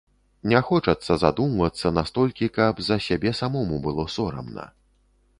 [0.51, 4.65] Не хочацца задумвацца настолькі, каб за сябе самому было сорамна.